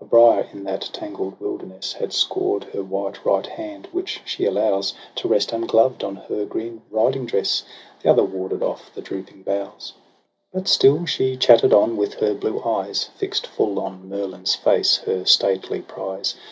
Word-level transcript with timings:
A 0.00 0.04
briar 0.04 0.48
in 0.52 0.62
that 0.62 0.88
tangled 0.92 1.40
wilderness 1.40 1.92
Had 1.94 2.12
scored 2.12 2.62
her 2.72 2.84
white 2.84 3.24
right 3.26 3.44
hand, 3.46 3.88
which 3.90 4.22
she 4.24 4.44
allows 4.44 4.94
To 5.16 5.26
rest 5.26 5.50
ungloved 5.52 6.04
on 6.04 6.14
her 6.14 6.44
green 6.44 6.82
riding 6.88 7.26
dress; 7.26 7.64
The 8.00 8.08
other 8.08 8.22
warded 8.22 8.62
off 8.62 8.94
the 8.94 9.02
drooping 9.02 9.42
boughs. 9.42 9.94
TRISTRAM 10.52 10.52
AND 10.60 10.66
ISEULT. 10.68 10.78
227 10.80 10.98
But 11.02 11.04
Still 11.04 11.04
she 11.04 11.36
chatted 11.36 11.72
on, 11.74 11.96
with 11.96 12.14
her 12.20 12.32
blue 12.34 12.62
eyes 12.62 13.10
Fix'd 13.16 13.48
full 13.48 13.80
on 13.80 14.08
Merlin's 14.08 14.54
face, 14.54 14.98
her 14.98 15.24
stately 15.24 15.80
prize. 15.82 16.36